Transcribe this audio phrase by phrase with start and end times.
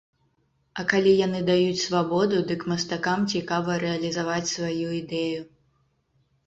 [0.79, 5.41] А калі яны даюць свабоду, дык мастакам цікава рэалізаваць сваю ідэю.